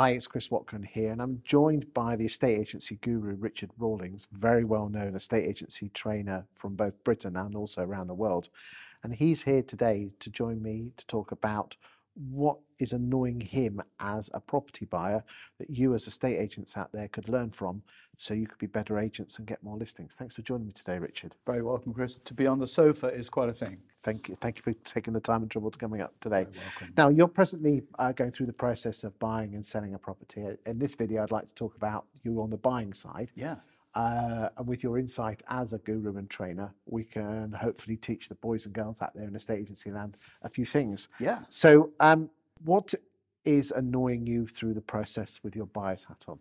Hi, 0.00 0.12
it's 0.12 0.26
Chris 0.26 0.50
Watkin 0.50 0.82
here, 0.82 1.12
and 1.12 1.20
I'm 1.20 1.42
joined 1.44 1.92
by 1.92 2.16
the 2.16 2.24
estate 2.24 2.58
agency 2.58 2.94
guru 3.02 3.34
Richard 3.34 3.68
Rawlings, 3.76 4.26
very 4.32 4.64
well 4.64 4.88
known 4.88 5.14
estate 5.14 5.46
agency 5.46 5.90
trainer 5.90 6.46
from 6.54 6.74
both 6.74 7.04
Britain 7.04 7.36
and 7.36 7.54
also 7.54 7.82
around 7.82 8.06
the 8.06 8.14
world. 8.14 8.48
And 9.02 9.14
he's 9.14 9.42
here 9.42 9.60
today 9.60 10.10
to 10.20 10.30
join 10.30 10.62
me 10.62 10.92
to 10.96 11.06
talk 11.06 11.32
about 11.32 11.76
what 12.14 12.58
is 12.78 12.92
annoying 12.92 13.40
him 13.40 13.80
as 14.00 14.30
a 14.34 14.40
property 14.40 14.84
buyer 14.86 15.22
that 15.58 15.70
you 15.70 15.94
as 15.94 16.06
estate 16.06 16.38
agents 16.38 16.76
out 16.76 16.90
there 16.92 17.08
could 17.08 17.28
learn 17.28 17.50
from 17.50 17.82
so 18.16 18.34
you 18.34 18.46
could 18.46 18.58
be 18.58 18.66
better 18.66 18.98
agents 18.98 19.38
and 19.38 19.46
get 19.46 19.62
more 19.62 19.76
listings. 19.78 20.14
Thanks 20.14 20.34
for 20.34 20.42
joining 20.42 20.66
me 20.66 20.72
today, 20.72 20.98
Richard. 20.98 21.34
Very 21.46 21.62
welcome, 21.62 21.94
Chris. 21.94 22.18
To 22.18 22.34
be 22.34 22.46
on 22.46 22.58
the 22.58 22.66
sofa 22.66 23.08
is 23.08 23.28
quite 23.28 23.48
a 23.48 23.54
thing. 23.54 23.78
Thank 24.02 24.28
you. 24.28 24.36
Thank 24.40 24.56
you 24.56 24.62
for 24.62 24.72
taking 24.84 25.12
the 25.12 25.20
time 25.20 25.42
and 25.42 25.50
trouble 25.50 25.70
to 25.70 25.78
coming 25.78 26.00
up 26.00 26.12
today. 26.20 26.46
Now, 26.96 27.10
you're 27.10 27.28
presently 27.28 27.82
uh, 27.98 28.12
going 28.12 28.32
through 28.32 28.46
the 28.46 28.52
process 28.52 29.04
of 29.04 29.18
buying 29.18 29.54
and 29.54 29.64
selling 29.64 29.94
a 29.94 29.98
property. 29.98 30.44
In 30.66 30.78
this 30.78 30.94
video, 30.94 31.22
I'd 31.22 31.30
like 31.30 31.48
to 31.48 31.54
talk 31.54 31.76
about 31.76 32.06
you 32.22 32.40
on 32.40 32.50
the 32.50 32.56
buying 32.56 32.92
side. 32.94 33.30
Yeah. 33.34 33.56
Uh, 33.94 34.48
and 34.56 34.66
with 34.66 34.82
your 34.82 34.98
insight 34.98 35.42
as 35.48 35.72
a 35.72 35.78
guru 35.78 36.16
and 36.16 36.30
trainer, 36.30 36.72
we 36.86 37.02
can 37.02 37.52
hopefully 37.52 37.96
teach 37.96 38.28
the 38.28 38.36
boys 38.36 38.66
and 38.66 38.74
girls 38.74 39.02
out 39.02 39.12
there 39.14 39.26
in 39.26 39.34
estate 39.34 39.58
agency 39.58 39.90
land 39.90 40.16
a 40.42 40.48
few 40.48 40.64
things. 40.64 41.08
Yeah. 41.18 41.40
So, 41.48 41.90
um, 41.98 42.30
what 42.64 42.94
is 43.44 43.72
annoying 43.72 44.26
you 44.26 44.46
through 44.46 44.74
the 44.74 44.80
process 44.80 45.40
with 45.42 45.56
your 45.56 45.66
buyer's 45.66 46.04
hat 46.04 46.24
on? 46.28 46.38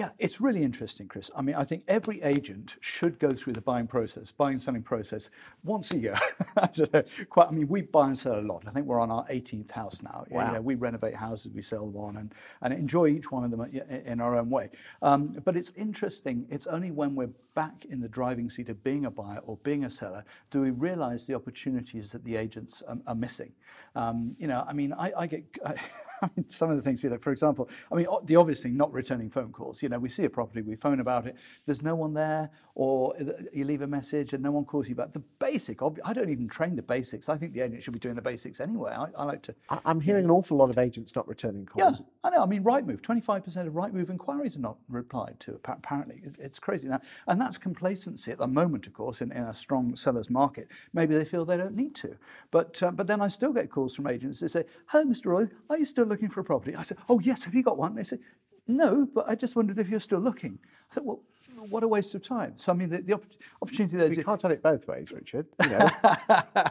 Yeah, 0.00 0.08
it's 0.18 0.40
really 0.40 0.62
interesting, 0.62 1.08
Chris. 1.08 1.30
I 1.36 1.42
mean, 1.42 1.56
I 1.56 1.62
think 1.62 1.82
every 1.86 2.22
agent 2.22 2.76
should 2.80 3.18
go 3.18 3.32
through 3.32 3.52
the 3.52 3.60
buying 3.60 3.86
process, 3.86 4.32
buying 4.32 4.52
and 4.54 4.62
selling 4.62 4.82
process 4.82 5.28
once 5.62 5.90
a 5.92 5.98
year. 5.98 6.14
I 6.56 6.68
don't 6.68 6.90
know, 6.90 7.02
quite. 7.28 7.48
I 7.48 7.50
mean, 7.50 7.68
we 7.68 7.82
buy 7.82 8.06
and 8.06 8.16
sell 8.16 8.38
a 8.38 8.40
lot. 8.40 8.64
I 8.66 8.70
think 8.70 8.86
we're 8.86 8.98
on 8.98 9.10
our 9.10 9.26
18th 9.26 9.70
house 9.70 10.02
now. 10.02 10.24
You 10.30 10.36
Wow. 10.36 10.54
know, 10.54 10.62
we 10.62 10.74
renovate 10.74 11.14
houses, 11.14 11.52
we 11.54 11.60
sell 11.60 11.86
one, 11.86 12.16
and, 12.16 12.32
and 12.62 12.72
enjoy 12.72 13.08
each 13.08 13.30
one 13.30 13.44
of 13.44 13.50
them 13.50 13.60
in 14.06 14.22
our 14.22 14.36
own 14.36 14.48
way. 14.48 14.70
Um, 15.02 15.36
but 15.44 15.54
it's 15.54 15.70
interesting. 15.76 16.46
It's 16.48 16.66
only 16.66 16.92
when 16.92 17.14
we're 17.14 17.28
back 17.54 17.84
in 17.86 18.00
the 18.00 18.08
driving 18.08 18.48
seat 18.50 18.68
of 18.68 18.82
being 18.84 19.06
a 19.06 19.10
buyer 19.10 19.38
or 19.44 19.56
being 19.58 19.84
a 19.84 19.90
seller 19.90 20.24
do 20.50 20.60
we 20.60 20.70
realise 20.70 21.24
the 21.26 21.34
opportunities 21.34 22.12
that 22.12 22.24
the 22.24 22.36
agents 22.36 22.82
um, 22.88 23.02
are 23.06 23.14
missing. 23.14 23.52
Um, 23.94 24.34
you 24.38 24.46
know, 24.46 24.64
I 24.68 24.72
mean, 24.72 24.92
I, 24.92 25.12
I 25.16 25.26
get. 25.26 25.44
I 26.22 26.28
mean, 26.36 26.46
some 26.50 26.70
of 26.70 26.76
the 26.76 26.82
things, 26.82 27.02
you 27.02 27.08
know, 27.08 27.16
for 27.16 27.32
example, 27.32 27.70
I 27.90 27.94
mean, 27.94 28.06
the 28.24 28.36
obvious 28.36 28.62
thing, 28.62 28.76
not 28.76 28.92
returning 28.92 29.30
phone 29.30 29.52
calls. 29.52 29.82
You 29.82 29.88
know, 29.88 29.98
we 29.98 30.10
see 30.10 30.24
a 30.24 30.30
property, 30.30 30.60
we 30.60 30.76
phone 30.76 31.00
about 31.00 31.26
it, 31.26 31.36
there's 31.64 31.82
no 31.82 31.94
one 31.94 32.12
there, 32.12 32.50
or 32.74 33.14
you 33.54 33.64
leave 33.64 33.80
a 33.80 33.86
message 33.86 34.34
and 34.34 34.42
no 34.42 34.50
one 34.50 34.66
calls 34.66 34.86
you 34.86 34.94
back. 34.94 35.14
The 35.14 35.22
basic, 35.38 35.80
ob- 35.80 35.98
I 36.04 36.12
don't 36.12 36.28
even 36.28 36.46
train 36.46 36.76
the 36.76 36.82
basics. 36.82 37.30
I 37.30 37.38
think 37.38 37.54
the 37.54 37.60
agent 37.62 37.82
should 37.82 37.94
be 37.94 37.98
doing 37.98 38.16
the 38.16 38.22
basics 38.22 38.60
anyway. 38.60 38.92
I, 38.92 39.06
I 39.16 39.24
like 39.24 39.42
to, 39.44 39.54
I- 39.70 39.80
I'm 39.86 39.98
hearing 40.00 40.26
an 40.26 40.30
awful 40.30 40.58
lot 40.58 40.68
of 40.68 40.76
agents 40.76 41.16
not 41.16 41.26
returning 41.26 41.64
calls. 41.64 41.98
yeah. 41.98 42.04
I 42.22 42.28
know. 42.30 42.42
I 42.42 42.46
mean, 42.46 42.62
Rightmove, 42.64 43.00
25% 43.00 43.66
of 43.66 43.72
Rightmove 43.72 44.10
inquiries 44.10 44.58
are 44.58 44.60
not 44.60 44.76
replied 44.90 45.40
to, 45.40 45.58
apparently. 45.64 46.20
It's, 46.22 46.36
it's 46.38 46.58
crazy 46.58 46.86
now. 46.88 47.00
And 47.28 47.39
that's 47.40 47.58
complacency 47.58 48.32
at 48.32 48.38
the 48.38 48.46
moment, 48.46 48.86
of 48.86 48.92
course, 48.92 49.20
in, 49.22 49.32
in 49.32 49.42
a 49.44 49.54
strong 49.54 49.96
seller's 49.96 50.30
market. 50.30 50.68
Maybe 50.92 51.14
they 51.14 51.24
feel 51.24 51.44
they 51.44 51.56
don't 51.56 51.74
need 51.76 51.94
to. 51.96 52.16
But, 52.50 52.82
uh, 52.82 52.90
but 52.90 53.06
then 53.06 53.20
I 53.20 53.28
still 53.28 53.52
get 53.52 53.70
calls 53.70 53.94
from 53.94 54.06
agents. 54.06 54.40
They 54.40 54.48
say, 54.48 54.64
hello, 54.86 55.04
Mr. 55.04 55.26
Roy, 55.26 55.48
are 55.68 55.78
you 55.78 55.84
still 55.84 56.06
looking 56.06 56.28
for 56.28 56.40
a 56.40 56.44
property? 56.44 56.74
I 56.76 56.82
say, 56.82 56.96
oh, 57.08 57.20
yes, 57.20 57.44
have 57.44 57.54
you 57.54 57.62
got 57.62 57.78
one? 57.78 57.94
They 57.94 58.02
say, 58.04 58.18
no, 58.66 59.06
but 59.14 59.28
I 59.28 59.34
just 59.34 59.56
wondered 59.56 59.78
if 59.78 59.88
you're 59.88 60.00
still 60.00 60.20
looking. 60.20 60.58
I 60.90 60.94
thought, 60.94 61.04
well, 61.04 61.20
what 61.68 61.82
a 61.82 61.88
waste 61.88 62.14
of 62.14 62.22
time. 62.22 62.54
So, 62.56 62.72
I 62.72 62.74
mean, 62.74 62.88
the, 62.88 63.02
the 63.02 63.14
opp- 63.14 63.24
opportunity 63.62 63.96
there 63.96 64.10
is 64.10 64.16
You 64.16 64.24
can't 64.24 64.40
have 64.42 64.50
it 64.50 64.62
both 64.62 64.86
ways, 64.86 65.10
Richard. 65.12 65.46
You 65.62 65.68
know, 65.70 65.90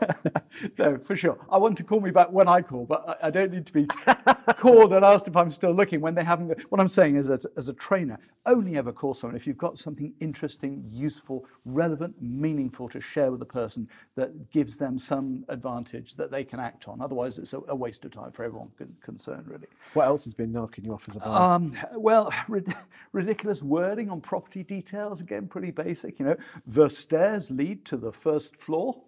no, 0.78 0.98
for 0.98 1.16
sure. 1.16 1.38
I 1.50 1.58
want 1.58 1.76
to 1.78 1.84
call 1.84 2.00
me 2.00 2.10
back 2.10 2.30
when 2.30 2.48
I 2.48 2.62
call, 2.62 2.86
but 2.86 3.18
I, 3.22 3.28
I 3.28 3.30
don't 3.30 3.52
need 3.52 3.66
to 3.66 3.72
be 3.72 3.86
called 4.56 4.92
and 4.92 5.04
asked 5.04 5.28
if 5.28 5.36
I'm 5.36 5.50
still 5.50 5.72
looking 5.72 6.00
when 6.00 6.14
they 6.14 6.24
haven't. 6.24 6.60
What 6.70 6.80
I'm 6.80 6.88
saying 6.88 7.16
is, 7.16 7.26
that 7.26 7.44
as 7.56 7.68
a 7.68 7.72
trainer, 7.74 8.18
only 8.44 8.76
ever 8.76 8.92
call 8.92 9.14
someone 9.14 9.36
if 9.36 9.46
you've 9.46 9.58
got 9.58 9.78
something 9.78 10.12
interesting, 10.20 10.84
useful, 10.90 11.46
relevant, 11.64 12.14
meaningful 12.20 12.88
to 12.90 13.00
share 13.00 13.30
with 13.30 13.40
the 13.40 13.46
person 13.46 13.88
that 14.14 14.50
gives 14.50 14.78
them 14.78 14.98
some 14.98 15.44
advantage 15.48 16.14
that 16.14 16.30
they 16.30 16.44
can 16.44 16.60
act 16.60 16.88
on. 16.88 17.00
Otherwise, 17.00 17.38
it's 17.38 17.52
a, 17.52 17.60
a 17.68 17.74
waste 17.74 18.04
of 18.04 18.12
time 18.12 18.30
for 18.30 18.44
everyone 18.44 18.68
con- 18.78 18.94
concerned, 19.02 19.46
really. 19.46 19.66
what 19.94 20.06
else 20.06 20.24
has 20.24 20.34
been 20.34 20.52
knocking 20.52 20.84
you 20.84 20.92
off 20.92 21.08
as 21.08 21.16
a 21.16 21.20
buyer? 21.20 21.54
Um, 21.54 21.76
well, 21.94 22.32
rid- 22.48 22.72
ridiculous 23.12 23.62
wording 23.62 24.10
on 24.10 24.20
property 24.20 24.62
details, 24.62 25.20
again, 25.20 25.48
pretty 25.48 25.70
basic. 25.70 26.18
You 26.18 26.26
know, 26.26 26.36
the 26.66 26.88
stairs 26.88 27.50
lead 27.50 27.84
to 27.86 27.96
the 27.96 28.12
first 28.12 28.56
floor. 28.56 29.02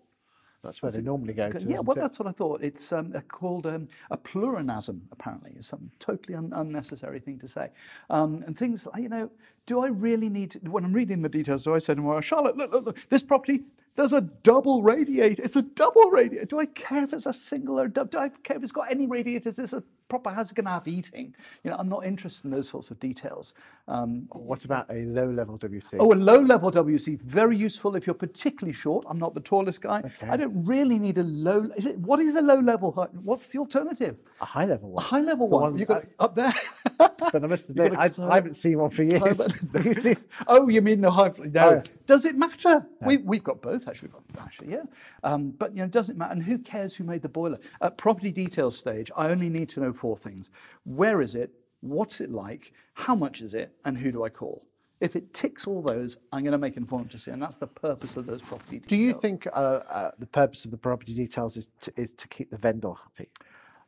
That's 0.69 0.83
where 0.83 0.93
they 0.93 1.01
normally 1.01 1.33
go 1.33 1.51
to. 1.51 1.67
Yeah, 1.67 1.81
well, 1.81 1.97
it? 1.97 2.01
that's 2.01 2.19
what 2.19 2.29
I 2.29 2.33
thought. 2.33 2.63
It's 2.63 2.93
um, 2.93 3.13
called 3.29 3.67
um, 3.67 3.89
a 4.11 4.19
pleonasm, 4.19 5.01
apparently. 5.11 5.55
It's 5.57 5.69
some 5.69 5.91
totally 5.99 6.37
un- 6.37 6.53
unnecessary 6.55 7.21
thing 7.21 7.39
to 7.39 7.49
say. 7.49 7.71
Um, 8.11 8.43
and 8.47 8.57
things 8.57 8.87
like, 8.87 9.03
you 9.03 9.09
know, 9.09 9.31
do 9.65 9.81
I 9.81 9.89
really 9.89 10.29
need 10.29 10.51
to, 10.53 10.59
when 10.71 10.85
I'm 10.85 10.93
reading 10.93 11.23
the 11.23 11.29
details, 11.31 11.65
do 11.65 11.75
I 11.75 11.79
say 11.79 11.95
to 11.95 12.03
my 12.03 12.17
wife, 12.17 12.25
Charlotte, 12.27 12.59
look, 12.59 12.71
look, 12.71 12.85
look, 12.85 13.09
this 13.09 13.23
property, 13.23 13.63
there's 13.97 14.13
a 14.13 14.21
double 14.21 14.83
radiator. 14.83 15.43
It's 15.43 15.57
a 15.57 15.63
double 15.63 16.11
radiator. 16.11 16.45
Do 16.45 16.61
I 16.61 16.67
care 16.67 17.05
if 17.05 17.15
it's 17.15 17.25
a 17.25 17.33
single 17.33 17.81
or 17.81 17.89
double? 17.89 18.11
Do 18.11 18.19
I 18.19 18.29
care 18.29 18.59
if 18.59 18.63
it's 18.63 18.73
got 18.73 18.91
any 18.91 19.07
radiators? 19.07 19.59
Is 19.59 19.71
this 19.71 19.73
a 19.73 19.83
proper 20.09 20.31
house 20.31 20.53
going 20.53 20.65
to 20.65 20.71
have 20.73 20.89
eating? 20.89 21.35
You 21.63 21.71
know, 21.71 21.77
I'm 21.79 21.89
not 21.89 22.05
interested 22.05 22.45
in 22.47 22.51
those 22.51 22.69
sorts 22.69 22.91
of 22.91 22.99
details. 23.01 23.55
Um, 23.87 24.27
What 24.33 24.65
about 24.65 24.87
a 24.91 25.05
low 25.05 25.31
level 25.31 25.59
WC? 25.59 25.97
Oh, 26.01 26.13
a 26.13 26.15
low 26.15 26.41
level 26.41 26.71
WC, 26.71 27.21
very 27.21 27.57
useful 27.57 27.95
if 27.97 28.07
you're 28.07 28.15
particularly 28.15 28.73
short. 28.73 29.05
I'm 29.09 29.19
not 29.19 29.35
the 29.35 29.41
tallest 29.41 29.83
guy. 29.83 30.03
I 30.23 30.37
don't 30.37 30.65
really 30.67 30.99
need 30.99 31.19
a 31.19 31.23
low. 31.23 31.63
Is 31.77 31.87
it? 31.87 31.99
What 31.99 32.21
is 32.21 32.35
a 32.37 32.43
low 32.43 32.59
level? 32.61 32.93
What's 33.23 33.49
the 33.49 33.59
alternative? 33.59 34.17
a 34.41 34.45
high 34.45 34.65
level 34.67 34.91
one. 34.91 35.03
A 35.03 35.07
high 35.07 35.21
level 35.21 35.49
The 35.49 35.55
one. 35.57 35.63
one- 35.73 35.79
You 35.79 35.85
got 35.87 36.05
up 36.19 36.35
there. 36.35 36.53
But 36.99 37.45
I 37.45 37.47
must 37.47 37.71
admit, 37.71 37.95
I, 37.97 38.11
I 38.19 38.35
haven't 38.35 38.55
seen 38.55 38.79
one 38.79 38.91
for 38.91 39.03
years. 39.03 39.41
oh, 40.49 40.69
you 40.69 40.83
mean 40.83 41.01
the 41.01 41.11
high? 41.11 41.31
No. 41.39 41.69
Oh. 41.69 41.83
Does 42.07 42.25
it 42.25 42.37
matter? 42.37 42.87
We, 43.03 43.19
we've 43.19 43.45
got 43.45 43.63
both 43.63 43.89
actually. 43.89 44.09
We've 44.09 44.35
got, 44.35 44.45
actually, 44.45 44.73
yeah. 44.73 44.83
Um, 45.23 45.51
but 45.51 45.75
you 45.75 45.83
know, 45.83 45.89
does 45.89 46.11
it 46.11 46.17
matter? 46.17 46.33
And 46.33 46.43
who 46.43 46.59
cares 46.59 46.95
who 46.95 47.05
made 47.05 47.23
the 47.23 47.29
boiler? 47.29 47.59
At 47.81 47.97
property 47.97 48.33
details 48.33 48.79
stage, 48.79 49.11
I 49.17 49.31
only 49.31 49.49
need 49.49 49.69
to 49.71 49.81
know 49.81 49.93
four 49.93 50.17
things: 50.17 50.51
where 50.85 51.21
is 51.21 51.35
it? 51.35 51.53
What's 51.81 52.21
it 52.21 52.31
like? 52.31 52.73
How 52.95 53.15
much 53.15 53.41
is 53.41 53.55
it? 53.55 53.73
And 53.85 53.97
who 53.97 54.11
do 54.11 54.25
I 54.25 54.29
call? 54.29 54.65
If 55.01 55.15
it 55.15 55.33
ticks 55.33 55.69
all 55.69 55.81
those, 55.81 56.17
I'm 56.33 56.43
going 56.43 56.53
to 56.53 56.59
make 56.59 56.77
an 56.77 56.83
appointment 56.83 57.13
to 57.13 57.21
see, 57.21 57.31
and 57.31 57.41
that's 57.41 57.55
the 57.55 57.69
purpose 57.69 58.17
of 58.17 58.27
those 58.27 58.43
property 58.43 58.81
details. 58.81 58.89
do 58.89 58.97
you 58.97 59.13
think 59.13 59.47
uh, 59.47 59.51
uh, 59.89 60.11
the 60.19 60.27
purpose 60.27 60.65
of 60.65 60.73
the 60.73 60.77
property 60.77 61.15
details 61.15 61.57
is 61.57 61.69
to, 61.83 61.93
is 61.97 62.13
to 62.15 62.27
keep 62.27 62.51
the 62.51 62.57
vendor 62.57 62.93
happy? 62.95 63.29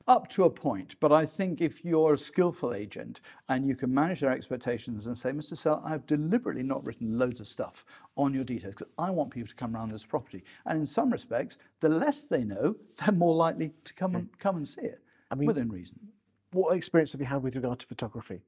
Up 0.09 0.28
to 0.28 0.44
a 0.44 0.50
point, 0.50 0.97
but 0.99 1.12
I 1.12 1.27
think 1.27 1.61
if 1.61 1.84
you're 1.84 2.15
a 2.15 2.19
skillful 2.19 2.75
agent 2.75 3.21
and 3.49 3.66
you 3.66 3.77
can 3.77 3.93
manage 3.93 4.21
their 4.21 4.31
expectations 4.31 5.06
and 5.06 5.16
say, 5.16 5.31
Mr. 5.31 5.56
Sell, 5.56 5.83
I've 5.84 6.06
deliberately 6.06 6.62
not 6.62 6.84
written 6.87 7.19
loads 7.19 7.38
of 7.38 7.47
stuff 7.47 7.84
on 8.16 8.33
your 8.33 8.44
details 8.44 8.75
because 8.75 8.93
I 8.99 9.11
want 9.11 9.31
people 9.31 9.49
to 9.49 9.55
come 9.55 9.77
around 9.77 9.93
this 9.93 10.05
property. 10.05 10.43
And 10.66 10.78
in 10.78 10.87
some 10.87 11.11
respects, 11.11 11.59
the 11.81 11.91
less 11.91 12.22
they 12.22 12.44
know, 12.44 12.77
they're 12.97 13.15
more 13.15 13.34
likely 13.34 13.72
to 13.84 13.94
come 13.94 14.15
and 14.16 14.25
hmm. 14.25 14.34
come 14.38 14.56
and 14.56 14.66
see 14.66 14.83
it. 14.83 15.00
I 15.31 15.34
mean, 15.34 15.47
within 15.47 15.69
reason. 15.69 15.99
What 16.53 16.77
experience 16.77 17.12
have 17.12 17.21
you 17.21 17.27
had 17.27 17.43
with 17.43 17.55
regard 17.55 17.78
to 17.81 17.87
photography? 17.87 18.41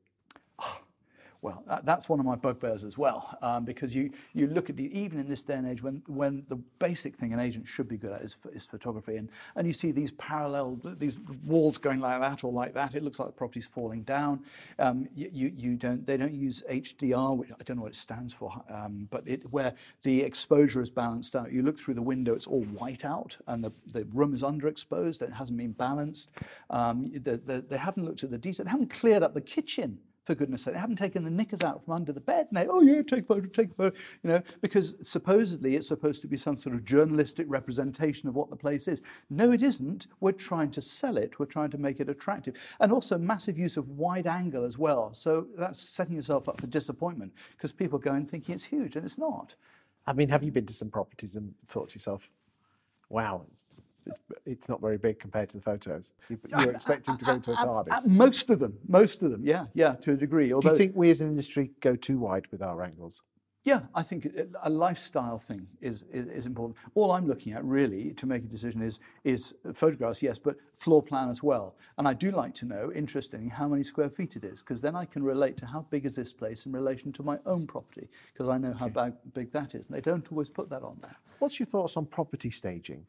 Well, 1.42 1.64
that, 1.66 1.84
that's 1.84 2.08
one 2.08 2.20
of 2.20 2.24
my 2.26 2.36
bugbears 2.36 2.84
as 2.84 2.96
well, 2.96 3.36
um, 3.42 3.64
because 3.64 3.92
you, 3.92 4.12
you 4.32 4.46
look 4.46 4.70
at 4.70 4.76
the, 4.76 4.96
even 4.96 5.18
in 5.18 5.28
this 5.28 5.42
day 5.42 5.54
and 5.54 5.68
age 5.68 5.82
when, 5.82 6.00
when 6.06 6.44
the 6.46 6.54
basic 6.78 7.16
thing 7.16 7.32
an 7.32 7.40
agent 7.40 7.66
should 7.66 7.88
be 7.88 7.96
good 7.96 8.12
at 8.12 8.20
is, 8.20 8.36
is 8.54 8.64
photography, 8.64 9.16
and, 9.16 9.28
and 9.56 9.66
you 9.66 9.72
see 9.72 9.90
these 9.90 10.12
parallel, 10.12 10.78
these 10.84 11.18
walls 11.44 11.78
going 11.78 11.98
like 11.98 12.20
that 12.20 12.44
or 12.44 12.52
like 12.52 12.74
that, 12.74 12.94
it 12.94 13.02
looks 13.02 13.18
like 13.18 13.26
the 13.26 13.32
property's 13.32 13.66
falling 13.66 14.04
down. 14.04 14.44
Um, 14.78 15.08
you, 15.16 15.30
you, 15.32 15.52
you 15.56 15.74
don't, 15.74 16.06
they 16.06 16.16
don't 16.16 16.32
use 16.32 16.62
HDR, 16.70 17.36
which 17.36 17.50
I 17.50 17.64
don't 17.64 17.76
know 17.78 17.82
what 17.82 17.92
it 17.92 17.96
stands 17.96 18.32
for, 18.32 18.62
um, 18.70 19.08
but 19.10 19.24
it, 19.26 19.42
where 19.50 19.74
the 20.04 20.22
exposure 20.22 20.80
is 20.80 20.90
balanced 20.90 21.34
out. 21.34 21.50
You 21.50 21.62
look 21.62 21.76
through 21.76 21.94
the 21.94 22.02
window, 22.02 22.34
it's 22.34 22.46
all 22.46 22.62
white 22.66 23.04
out, 23.04 23.36
and 23.48 23.64
the, 23.64 23.72
the 23.92 24.04
room 24.14 24.32
is 24.32 24.44
underexposed, 24.44 25.22
it 25.22 25.32
hasn't 25.32 25.58
been 25.58 25.72
balanced. 25.72 26.30
Um, 26.70 27.10
the, 27.12 27.38
the, 27.38 27.64
they 27.68 27.78
haven't 27.78 28.04
looked 28.04 28.22
at 28.22 28.30
the 28.30 28.38
detail, 28.38 28.64
they 28.64 28.70
haven't 28.70 28.90
cleared 28.90 29.24
up 29.24 29.34
the 29.34 29.40
kitchen 29.40 29.98
for 30.32 30.38
goodness 30.38 30.62
sake. 30.62 30.74
They 30.74 30.80
haven't 30.80 30.96
taken 30.96 31.24
the 31.24 31.30
knickers 31.30 31.62
out 31.62 31.84
from 31.84 31.94
under 31.94 32.12
the 32.12 32.20
bed. 32.20 32.46
And 32.48 32.56
they, 32.56 32.66
oh 32.66 32.80
yeah, 32.80 33.02
take 33.02 33.20
a 33.20 33.24
photo, 33.24 33.46
take 33.48 33.70
a 33.70 33.74
photo, 33.74 33.98
you 34.22 34.30
know, 34.30 34.42
because 34.60 34.96
supposedly 35.02 35.76
it's 35.76 35.86
supposed 35.86 36.22
to 36.22 36.28
be 36.28 36.36
some 36.36 36.56
sort 36.56 36.74
of 36.74 36.84
journalistic 36.84 37.46
representation 37.48 38.28
of 38.28 38.34
what 38.34 38.50
the 38.50 38.56
place 38.56 38.88
is. 38.88 39.02
No, 39.30 39.52
it 39.52 39.62
isn't. 39.62 40.06
We're 40.20 40.32
trying 40.32 40.70
to 40.72 40.82
sell 40.82 41.16
it. 41.16 41.38
We're 41.38 41.46
trying 41.46 41.70
to 41.70 41.78
make 41.78 42.00
it 42.00 42.08
attractive. 42.08 42.54
And 42.80 42.92
also 42.92 43.18
massive 43.18 43.58
use 43.58 43.76
of 43.76 43.88
wide 43.90 44.26
angle 44.26 44.64
as 44.64 44.78
well. 44.78 45.12
So 45.12 45.46
that's 45.56 45.80
setting 45.80 46.16
yourself 46.16 46.48
up 46.48 46.60
for 46.60 46.66
disappointment 46.66 47.32
because 47.56 47.72
people 47.72 47.98
go 47.98 48.14
in 48.14 48.26
thinking 48.26 48.54
it's 48.54 48.64
huge 48.64 48.96
and 48.96 49.04
it's 49.04 49.18
not. 49.18 49.54
I 50.06 50.12
mean, 50.12 50.28
have 50.30 50.42
you 50.42 50.50
been 50.50 50.66
to 50.66 50.72
some 50.72 50.90
properties 50.90 51.36
and 51.36 51.54
thought 51.68 51.90
to 51.90 51.94
yourself, 51.94 52.28
wow, 53.08 53.44
it's, 54.46 54.68
not 54.68 54.80
very 54.80 54.98
big 54.98 55.18
compared 55.18 55.48
to 55.50 55.56
the 55.56 55.62
photos? 55.62 56.12
You, 56.28 56.38
are 56.52 56.70
expecting 56.70 57.16
to 57.16 57.24
go 57.24 57.38
to 57.38 57.52
a 57.52 57.56
TARDIS. 57.56 58.06
most 58.06 58.50
of 58.50 58.58
them, 58.58 58.76
most 58.88 59.22
of 59.22 59.30
them, 59.30 59.40
yeah, 59.44 59.66
yeah, 59.74 59.94
to 59.96 60.12
a 60.12 60.16
degree. 60.16 60.48
Do 60.48 60.60
you 60.62 60.76
think 60.76 60.92
we 60.94 61.10
as 61.10 61.20
an 61.20 61.28
industry 61.28 61.70
go 61.80 61.96
too 61.96 62.18
wide 62.18 62.46
with 62.50 62.62
our 62.62 62.82
angles? 62.82 63.22
Yeah, 63.64 63.82
I 63.94 64.02
think 64.02 64.26
a 64.64 64.68
lifestyle 64.68 65.38
thing 65.38 65.68
is, 65.80 66.04
is, 66.12 66.26
is 66.26 66.46
important. 66.46 66.76
All 66.96 67.12
I'm 67.12 67.28
looking 67.28 67.52
at 67.52 67.64
really 67.64 68.12
to 68.14 68.26
make 68.26 68.42
a 68.42 68.46
decision 68.46 68.82
is 68.82 68.98
is 69.22 69.54
photographs, 69.72 70.20
yes, 70.20 70.36
but 70.36 70.56
floor 70.76 71.00
plan 71.00 71.30
as 71.30 71.44
well. 71.44 71.76
And 71.96 72.08
I 72.08 72.12
do 72.12 72.32
like 72.32 72.54
to 72.56 72.66
know, 72.66 72.90
interestingly, 72.92 73.48
how 73.48 73.68
many 73.68 73.84
square 73.84 74.10
feet 74.10 74.34
it 74.34 74.42
is, 74.42 74.62
because 74.62 74.80
then 74.80 74.96
I 74.96 75.04
can 75.04 75.22
relate 75.22 75.56
to 75.58 75.66
how 75.66 75.86
big 75.90 76.06
is 76.06 76.16
this 76.16 76.32
place 76.32 76.66
in 76.66 76.72
relation 76.72 77.12
to 77.12 77.22
my 77.22 77.38
own 77.46 77.68
property, 77.68 78.08
because 78.32 78.48
I 78.48 78.58
know 78.58 78.72
how 78.72 78.88
big, 78.88 79.12
big 79.32 79.52
that 79.52 79.76
is. 79.76 79.86
And 79.86 79.94
they 79.94 80.00
don't 80.00 80.30
always 80.32 80.50
put 80.50 80.68
that 80.70 80.82
on 80.82 80.98
there. 81.00 81.16
What's 81.38 81.60
your 81.60 81.66
thoughts 81.66 81.96
on 81.96 82.06
property 82.06 82.50
staging? 82.50 83.06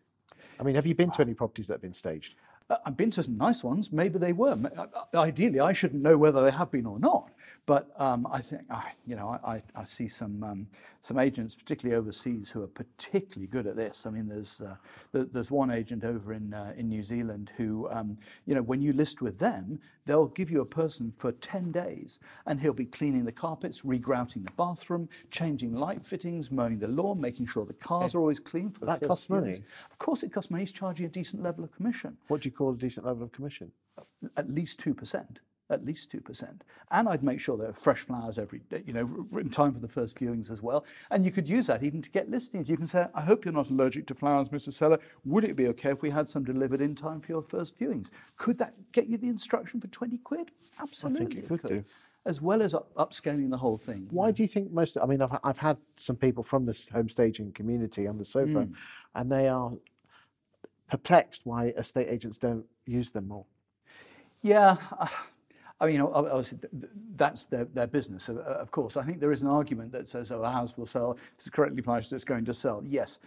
I 0.60 0.64
mean, 0.64 0.76
have 0.76 0.86
you 0.86 0.96
been 0.96 1.12
to 1.12 1.22
any 1.22 1.34
properties 1.34 1.68
that 1.68 1.76
have 1.76 1.82
been 1.82 1.94
staged? 1.94 2.36
Uh, 2.70 2.78
I've 2.86 2.98
been 2.98 3.12
to 3.12 3.24
some 3.24 3.38
nice 3.38 3.64
ones. 3.64 3.92
Maybe 3.92 4.20
they 4.20 4.34
were. 4.34 4.58
Uh, 4.78 5.20
ideally, 5.20 5.60
I 5.60 5.74
shouldn't 5.74 6.02
know 6.02 6.18
whether 6.18 6.44
they 6.44 6.52
have 6.52 6.72
been 6.72 6.86
or 6.86 7.00
not. 7.00 7.30
But 7.66 7.90
um, 7.98 8.28
I 8.32 8.42
think, 8.42 8.64
uh, 8.70 8.82
you 9.06 9.16
know, 9.16 9.40
I, 9.44 9.62
I 9.76 9.84
see 9.84 10.08
some 10.08 10.44
um, 10.44 10.68
some 11.02 11.18
agents, 11.18 11.56
particularly 11.56 11.98
overseas, 11.98 12.50
who 12.50 12.62
are 12.64 12.68
particularly 12.68 13.48
good 13.48 13.68
at 13.68 13.76
this. 13.76 14.06
I 14.06 14.10
mean, 14.10 14.28
there's 14.28 14.62
uh, 14.62 14.76
there's 15.12 15.52
one 15.52 15.72
agent 15.72 16.04
over 16.04 16.34
in 16.34 16.54
uh, 16.54 16.74
in 16.76 16.90
New 16.90 17.04
Zealand 17.04 17.52
who, 17.56 17.90
um, 17.90 18.18
you 18.46 18.56
know, 18.56 18.62
when 18.62 18.82
you 18.82 18.94
list 18.94 19.22
with 19.22 19.40
them, 19.40 19.80
they'll 20.06 20.28
give 20.28 20.52
you 20.52 20.62
a 20.62 20.66
person 20.66 21.12
for 21.18 21.32
ten 21.34 21.72
days, 21.72 22.20
and 22.48 22.60
he'll 22.60 22.74
be 22.74 22.86
cleaning 22.86 23.26
the 23.26 23.32
carpets, 23.32 23.82
regrouting 23.82 24.44
the 24.44 24.52
bathroom, 24.58 25.08
changing 25.32 25.74
light 25.76 26.06
fittings, 26.06 26.52
mowing 26.52 26.80
the 26.80 26.88
lawn, 26.88 27.20
making 27.20 27.46
sure 27.46 27.66
the 27.66 27.74
cars 27.74 28.16
are 28.16 28.20
always 28.20 28.40
clean. 28.40 28.70
For 28.72 28.86
that 28.86 29.02
costs 29.02 29.30
money. 29.30 29.64
Of 29.92 29.98
course, 29.98 30.24
it 30.24 30.34
costs 30.34 30.52
money. 30.52 30.64
He's 30.64 30.72
charging 30.72 31.06
a 31.06 31.10
decent 31.10 31.44
level 31.44 31.64
of 31.64 31.72
commission. 31.72 32.18
What 32.28 32.42
do 32.42 32.50
you 32.50 32.54
call 32.54 32.72
a 32.72 32.78
decent 32.78 33.06
level 33.06 33.24
of 33.24 33.32
commission? 33.32 33.72
At 34.38 34.50
least 34.50 34.80
2%. 34.82 35.38
At 35.74 35.86
least 35.86 36.12
2%. 36.12 36.62
And 36.92 37.10
I'd 37.10 37.24
make 37.24 37.40
sure 37.40 37.58
there 37.58 37.70
are 37.70 37.74
fresh 37.74 38.02
flowers 38.02 38.38
every 38.38 38.60
day, 38.70 38.84
you 38.86 38.94
know, 38.94 39.28
in 39.40 39.50
time 39.50 39.74
for 39.74 39.80
the 39.80 39.88
first 39.88 40.18
viewings 40.18 40.52
as 40.52 40.62
well. 40.62 40.86
And 41.12 41.26
you 41.26 41.32
could 41.32 41.50
use 41.50 41.68
that 41.68 41.84
even 41.84 42.02
to 42.02 42.10
get 42.12 42.30
listings. 42.30 42.70
You 42.70 42.78
can 42.78 42.86
say, 42.86 43.08
I 43.16 43.22
hope 43.22 43.44
you're 43.44 43.54
not 43.54 43.70
allergic 43.70 44.06
to 44.08 44.14
flowers, 44.14 44.50
Mr. 44.50 44.72
Seller. 44.72 45.00
Would 45.26 45.44
it 45.44 45.56
be 45.56 45.68
okay 45.70 45.90
if 45.90 46.02
we 46.02 46.10
had 46.10 46.30
some 46.30 46.44
delivered 46.44 46.82
in 46.82 46.94
time 46.94 47.20
for 47.20 47.32
your 47.32 47.42
first 47.42 47.78
viewings? 47.80 48.12
Could 48.38 48.58
that 48.60 48.76
get 48.92 49.08
you 49.08 49.18
the 49.18 49.30
instruction 49.30 49.82
for 49.82 49.88
20 49.88 50.20
quid? 50.20 50.52
Absolutely. 50.80 51.26
I 51.26 51.30
think 51.30 51.40
it 51.40 51.48
could, 51.48 51.62
could. 51.62 51.70
do 51.70 51.86
as 52.26 52.42
well 52.42 52.62
as 52.62 52.74
up, 52.74 52.94
upscaling 52.96 53.50
the 53.50 53.58
whole 53.58 53.78
thing. 53.78 54.08
Why 54.10 54.32
do 54.32 54.44
you 54.44 54.48
think 54.48 54.72
most? 54.72 54.98
I 55.02 55.06
mean, 55.06 55.22
I've 55.22 55.38
I've 55.44 55.58
had 55.58 55.82
some 55.98 56.16
people 56.16 56.42
from 56.42 56.66
the 56.66 56.90
home 56.94 57.10
staging 57.10 57.52
community 57.52 58.08
on 58.08 58.18
the 58.18 58.24
sofa, 58.24 58.48
mm. 58.48 58.74
and 59.16 59.30
they 59.30 59.50
are 59.50 59.74
perplexed 60.90 61.46
why 61.46 61.68
estate 61.78 62.08
agents 62.10 62.38
don't 62.38 62.66
use 62.86 63.12
them 63.12 63.28
more. 63.28 63.46
Yeah. 64.44 64.78
I 65.80 65.88
mean, 65.88 66.02
obviously, 66.02 66.60
that's 67.16 67.46
their, 67.46 67.66
their 67.66 67.88
business, 67.88 68.30
of 68.30 68.72
course. 68.72 68.96
I 68.96 69.04
think 69.04 69.20
there 69.20 69.32
is 69.32 69.42
an 69.42 69.50
argument 69.50 69.92
that 69.92 70.08
says, 70.08 70.32
oh, 70.32 70.42
a 70.42 70.50
house 70.50 70.78
will 70.78 70.86
sell, 70.86 71.14
if 71.14 71.34
it's 71.36 71.50
correctly 71.50 71.82
priced, 71.82 72.14
it's 72.14 72.24
going 72.24 72.46
to 72.46 72.54
sell. 72.54 72.82
Yes, 72.86 73.20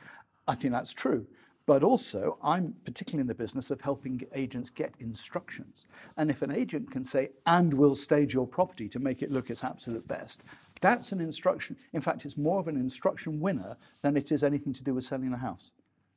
I 0.49 0.55
think 0.55 0.73
that's 0.73 0.93
true. 0.93 1.27
But 1.67 1.83
also, 1.83 2.39
I'm 2.43 2.75
particularly 2.85 3.23
in 3.23 3.27
the 3.27 3.35
business 3.35 3.73
of 3.73 3.81
helping 3.81 4.23
agents 4.35 4.71
get 4.71 4.95
instructions. 5.01 5.87
And 6.17 6.31
if 6.31 6.43
an 6.43 6.53
agent 6.53 6.91
can 6.93 7.03
say, 7.03 7.31
and 7.47 7.75
we'll 7.75 7.97
stage 7.97 8.33
your 8.33 8.47
property 8.47 8.89
to 8.91 9.01
make 9.01 9.21
it 9.21 9.33
look 9.33 9.51
its 9.51 9.65
absolute 9.65 10.07
best, 10.07 10.43
that's 10.81 11.11
an 11.11 11.21
instruction. 11.21 11.77
In 11.93 12.01
fact, 12.01 12.25
it's 12.25 12.39
more 12.39 12.61
of 12.61 12.69
an 12.69 12.77
instruction 12.77 13.41
winner 13.41 13.77
than 14.03 14.17
it 14.17 14.31
is 14.31 14.45
anything 14.45 14.73
to 14.75 14.85
do 14.85 14.95
with 14.95 15.05
selling 15.05 15.33
a 15.33 15.37
house. 15.37 15.73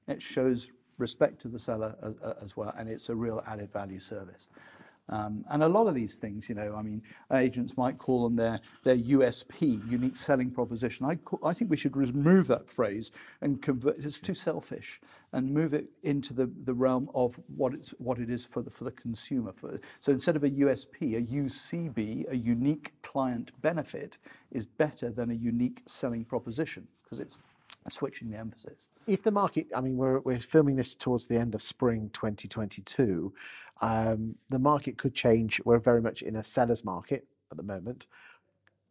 It 0.08 0.22
shows 0.22 0.70
respect 1.00 1.42
to 1.42 1.48
the 1.48 1.60
seller 1.60 1.96
as, 2.04 2.14
as 2.44 2.56
well, 2.56 2.74
and 2.78 2.88
it's 2.88 3.10
a 3.10 3.16
real 3.16 3.44
added 3.48 3.74
value 3.74 4.00
service. 4.00 4.50
Um, 5.10 5.44
and 5.50 5.64
a 5.64 5.68
lot 5.68 5.88
of 5.88 5.96
these 5.96 6.16
things, 6.16 6.48
you 6.48 6.56
know, 6.56 6.76
I 6.76 6.84
mean, 6.84 7.02
agents 7.34 7.76
might 7.76 7.98
call 7.98 8.24
them 8.24 8.36
their, 8.36 8.60
their 8.84 8.98
USP, 8.98 9.90
unique 9.90 10.16
selling 10.16 10.52
proposition. 10.52 11.06
I, 11.06 11.16
call, 11.16 11.40
I 11.44 11.54
think 11.54 11.72
we 11.72 11.78
should 11.78 11.98
remove 11.98 12.48
that 12.48 12.70
phrase 12.70 13.12
and 13.42 13.62
convert 13.62 13.98
it's 13.98 14.20
too 14.20 14.36
selfish 14.36 15.02
and 15.34 15.52
move 15.52 15.74
it 15.74 15.88
into 16.04 16.34
the, 16.34 16.52
the 16.64 16.74
realm 16.74 17.10
of 17.16 17.40
what, 17.56 17.74
it's, 17.74 17.90
what 17.98 18.20
it 18.20 18.30
is 18.30 18.46
for 18.46 18.62
the, 18.62 18.70
for 18.70 18.84
the 18.84 18.92
consumer. 18.92 19.52
For, 19.52 19.80
so 20.00 20.12
instead 20.12 20.36
of 20.36 20.44
a 20.44 20.50
USP, 20.50 21.18
a 21.18 21.22
UCB, 21.22 22.32
a 22.32 22.38
unique 22.38 22.94
client 23.02 23.52
benefit, 23.62 24.20
is 24.52 24.66
better 24.66 25.10
than 25.10 25.32
a 25.32 25.36
unique 25.36 25.82
selling 25.88 26.24
proposition 26.24 26.88
because 27.04 27.20
it's 27.20 27.40
switching 27.90 28.30
the 28.30 28.38
emphasis 28.38 28.90
if 29.10 29.24
the 29.24 29.32
market, 29.32 29.68
I 29.76 29.82
mean, 29.82 29.98
we're, 29.98 30.20
we're 30.20 30.40
filming 30.40 30.76
this 30.76 30.96
towards 30.96 31.26
the 31.26 31.36
end 31.36 31.56
of 31.56 31.64
spring 31.64 32.12
2022, 32.14 33.34
um, 33.82 34.36
the 34.50 34.60
market 34.60 34.98
could 34.98 35.16
change. 35.16 35.60
We're 35.66 35.80
very 35.80 36.02
much 36.02 36.22
in 36.22 36.36
a 36.36 36.44
seller's 36.44 36.86
market 36.86 37.26
at 37.52 37.58
the 37.58 37.64
moment. 37.64 38.06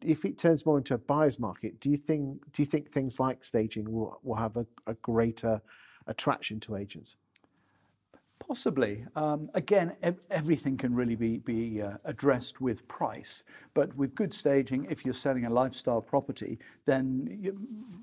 If 0.02 0.24
it 0.24 0.36
turns 0.36 0.66
more 0.66 0.78
into 0.78 0.94
a 0.94 0.98
buyer's 0.98 1.38
market, 1.38 1.80
do 1.80 1.90
you 1.90 1.96
think 1.96 2.40
do 2.52 2.62
you 2.62 2.66
think 2.66 2.92
things 2.92 3.18
like 3.18 3.44
staging 3.44 3.90
will, 3.90 4.20
will 4.22 4.36
have 4.36 4.56
a, 4.56 4.66
a 4.86 4.94
greater 4.94 5.60
attraction 6.06 6.60
to 6.60 6.76
agents? 6.76 7.16
Possibly. 8.48 9.04
Um, 9.14 9.50
again, 9.52 9.92
ev- 10.02 10.20
everything 10.30 10.78
can 10.78 10.94
really 10.94 11.16
be, 11.16 11.36
be 11.36 11.82
uh, 11.82 11.98
addressed 12.06 12.62
with 12.62 12.88
price, 12.88 13.44
but 13.74 13.94
with 13.94 14.14
good 14.14 14.32
staging, 14.32 14.86
if 14.88 15.04
you're 15.04 15.12
selling 15.12 15.44
a 15.44 15.50
lifestyle 15.50 16.00
property, 16.00 16.58
then 16.86 17.38
you, 17.42 17.58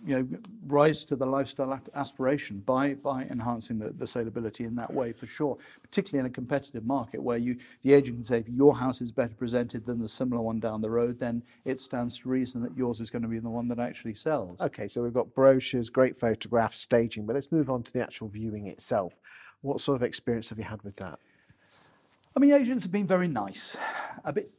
you 0.05 0.19
know 0.19 0.27
rise 0.67 1.03
to 1.05 1.15
the 1.15 1.25
lifestyle 1.25 1.79
aspiration 1.95 2.59
by 2.59 2.93
by 2.93 3.23
enhancing 3.23 3.79
the, 3.79 3.89
the 3.89 4.05
saleability 4.05 4.61
in 4.67 4.75
that 4.75 4.93
way 4.93 5.11
for 5.11 5.25
sure. 5.25 5.57
Particularly 5.81 6.19
in 6.19 6.31
a 6.31 6.33
competitive 6.33 6.85
market 6.85 7.23
where 7.23 7.39
you 7.39 7.57
the 7.81 7.93
agent 7.93 8.17
can 8.17 8.23
say 8.23 8.37
if 8.37 8.47
your 8.47 8.75
house 8.75 9.01
is 9.01 9.11
better 9.11 9.33
presented 9.33 9.83
than 9.83 9.99
the 9.99 10.07
similar 10.07 10.43
one 10.43 10.59
down 10.59 10.79
the 10.79 10.91
road, 10.91 11.17
then 11.17 11.41
it 11.65 11.81
stands 11.81 12.19
to 12.19 12.29
reason 12.29 12.61
that 12.61 12.77
yours 12.77 12.99
is 13.01 13.09
going 13.09 13.23
to 13.23 13.27
be 13.27 13.39
the 13.39 13.49
one 13.49 13.67
that 13.67 13.79
actually 13.79 14.13
sells. 14.13 14.61
Okay, 14.61 14.87
so 14.87 15.01
we've 15.01 15.11
got 15.11 15.33
brochures, 15.33 15.89
great 15.89 16.19
photographs, 16.19 16.79
staging, 16.79 17.25
but 17.25 17.33
let's 17.33 17.51
move 17.51 17.71
on 17.71 17.81
to 17.81 17.91
the 17.91 18.01
actual 18.01 18.27
viewing 18.27 18.67
itself. 18.67 19.13
What 19.65 19.81
sort 19.81 19.95
of 19.95 20.03
experience 20.03 20.49
have 20.49 20.59
you 20.59 20.63
had 20.63 20.83
with 20.83 20.95
that? 20.97 21.17
I 22.35 22.39
mean, 22.39 22.51
agents 22.51 22.83
have 22.83 22.91
been 22.91 23.07
very 23.07 23.27
nice, 23.27 23.75
a 24.23 24.31
bit 24.31 24.51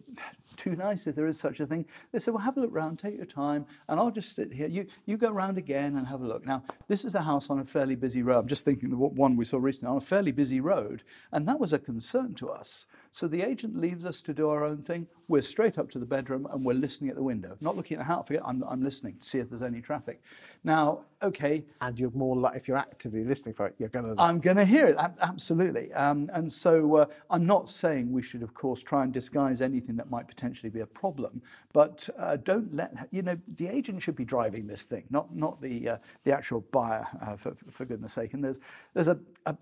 too 0.57 0.75
nice 0.75 1.07
if 1.07 1.15
there 1.15 1.29
is 1.29 1.39
such 1.39 1.61
a 1.61 1.67
thing. 1.67 1.87
They 2.11 2.19
said, 2.19 2.35
well, 2.35 2.43
have 2.43 2.57
a 2.57 2.61
look 2.61 2.75
round, 2.75 2.99
take 2.99 3.17
your 3.17 3.27
time, 3.27 3.67
and 3.89 4.01
I'll 4.01 4.11
just 4.11 4.35
sit 4.35 4.53
here. 4.53 4.67
You, 4.67 4.87
you 5.05 5.17
go 5.17 5.31
round 5.31 5.59
again 5.59 5.95
and 5.97 6.09
have 6.09 6.23
a 6.23 6.27
look. 6.27 6.45
Now, 6.45 6.65
this 6.89 7.05
is 7.05 7.15
a 7.15 7.23
house 7.23 7.51
on 7.51 7.61
a 7.61 7.65
fairly 7.65 7.95
busy 7.95 8.23
road. 8.23 8.41
I'm 8.41 8.49
just 8.49 8.65
thinking 8.65 8.93
of 8.93 8.99
one 8.99 9.37
we 9.37 9.45
saw 9.45 9.59
recently 9.59 9.91
on 9.91 9.99
a 9.99 10.01
fairly 10.01 10.33
busy 10.33 10.61
road, 10.61 11.05
and 11.31 11.47
that 11.47 11.61
was 11.61 11.73
a 11.73 11.79
concern 11.79 12.35
to 12.37 12.51
us. 12.51 12.87
So 13.11 13.29
the 13.29 13.43
agent 13.43 13.79
leaves 13.81 14.05
us 14.05 14.23
to 14.23 14.35
do 14.35 14.49
our 14.49 14.65
own 14.65 14.83
thing. 14.83 15.07
We're 15.29 15.43
straight 15.43 15.79
up 15.79 15.91
to 15.91 15.99
the 15.99 16.07
bedroom 16.07 16.47
and 16.53 16.65
we're 16.65 16.75
listening 16.75 17.11
at 17.11 17.17
the 17.17 17.23
window, 17.23 17.57
not 17.61 17.77
looking 17.77 17.97
at 17.97 18.01
the 18.01 18.05
house. 18.05 18.27
Forget, 18.27 18.43
I'm, 18.45 18.63
I'm 18.69 18.83
listening 18.83 19.17
to 19.19 19.27
see 19.27 19.39
if 19.39 19.49
there's 19.51 19.63
any 19.63 19.81
traffic. 19.81 20.23
Now, 20.63 21.05
okay. 21.23 21.65
And 21.81 21.99
you're 21.99 22.11
more 22.11 22.37
like, 22.37 22.57
if 22.57 22.69
you're 22.69 22.77
actively 22.77 23.25
listening 23.25 23.55
for 23.55 23.67
it, 23.67 23.75
you're 23.79 23.89
going 23.89 24.15
to. 24.15 24.21
I'm 24.21 24.39
going 24.39 24.57
to 24.57 24.65
hear 24.65 24.87
it, 24.87 24.97
absolutely. 25.21 25.93
Um, 25.95 26.31
and 26.33 26.53
so 26.53 26.97
uh, 26.97 27.07
I'm 27.31 27.47
not 27.47 27.69
saying 27.69 28.13
we 28.13 28.23
should, 28.23 28.43
of 28.43 28.55
course, 28.55 28.83
try 28.83 29.03
and 29.03 29.13
disguise 29.13 29.61
anything 29.61 29.97
that 29.97 30.11
might 30.11 30.29
potentially 30.29 30.71
be 30.71 30.81
a 30.81 30.87
problem, 30.87 31.43
but 31.73 32.09
uh, 32.19 32.37
don't 32.37 32.73
let, 32.73 32.95
you 33.11 33.23
know, 33.23 33.37
the 33.57 33.69
agent 33.69 34.03
should 34.03 34.17
be 34.17 34.25
driving 34.25 34.67
this 34.67 34.85
thing, 34.85 35.05
not, 35.11 35.35
not 35.35 35.61
the, 35.61 35.89
uh, 35.89 35.97
the 36.25 36.33
actual 36.33 36.61
buyer, 36.73 37.07
uh, 37.23 37.37
for, 37.37 37.57
for 37.71 37.85
goodness 37.85 38.13
sake. 38.13 38.35
And 38.35 38.45
there's, 38.45 38.59
there's 38.95 39.09
a, 39.09 39.19
a 39.47 39.57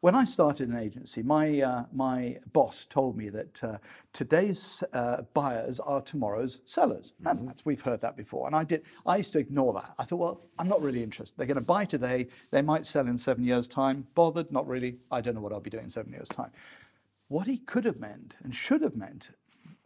when 0.00 0.14
I 0.14 0.24
started 0.24 0.68
an 0.68 0.76
agency, 0.76 1.22
my, 1.22 1.60
uh, 1.60 1.84
my 1.92 2.38
boss 2.52 2.86
told 2.86 3.16
me 3.16 3.28
that 3.28 3.62
uh, 3.62 3.78
today's 4.12 4.82
uh, 4.94 5.22
buyers 5.34 5.78
are 5.78 6.00
tomorrow's 6.00 6.62
sellers. 6.64 7.12
Mm-hmm. 7.22 7.48
And 7.48 7.62
we've 7.64 7.82
heard 7.82 8.00
that 8.00 8.16
before. 8.16 8.46
And 8.46 8.56
I, 8.56 8.64
did, 8.64 8.82
I 9.04 9.18
used 9.18 9.32
to 9.34 9.38
ignore 9.38 9.74
that. 9.74 9.92
I 9.98 10.04
thought, 10.04 10.16
well, 10.16 10.40
I'm 10.58 10.68
not 10.68 10.82
really 10.82 11.02
interested. 11.02 11.36
They're 11.36 11.46
going 11.46 11.56
to 11.56 11.60
buy 11.60 11.84
today. 11.84 12.28
They 12.50 12.62
might 12.62 12.86
sell 12.86 13.06
in 13.06 13.18
seven 13.18 13.44
years' 13.44 13.68
time. 13.68 14.06
Bothered? 14.14 14.50
Not 14.50 14.66
really. 14.66 14.96
I 15.10 15.20
don't 15.20 15.34
know 15.34 15.42
what 15.42 15.52
I'll 15.52 15.60
be 15.60 15.70
doing 15.70 15.84
in 15.84 15.90
seven 15.90 16.12
years' 16.12 16.30
time. 16.30 16.50
What 17.28 17.46
he 17.46 17.58
could 17.58 17.84
have 17.84 18.00
meant 18.00 18.36
and 18.42 18.54
should 18.54 18.80
have 18.82 18.96
meant, 18.96 19.30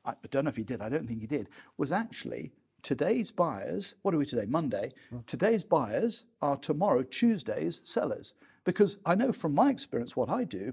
I 0.05 0.15
don't 0.31 0.45
know 0.45 0.49
if 0.49 0.57
he 0.57 0.65
did, 0.65 0.81
I 0.81 0.89
don't 0.89 1.07
think 1.07 1.21
he 1.21 1.27
did, 1.27 1.49
was 1.77 1.93
actually 1.93 2.53
today's 2.83 3.31
buyers, 3.31 3.95
what 4.03 4.15
are 4.15 4.19
we 4.19 4.27
today? 4.27 4.47
Monday. 4.47 4.93
Mm. 5.13 5.27
Today's 5.27 5.65
buyers 5.65 6.27
are 6.41 6.57
tomorrow, 6.57 7.03
Tuesday's 7.03 7.81
sellers. 7.85 8.35
Because 8.65 8.99
I 9.05 9.15
know 9.15 9.33
from 9.33 9.55
my 9.55 9.71
experience 9.71 10.17
what 10.17 10.29
I 10.29 10.45
do, 10.45 10.73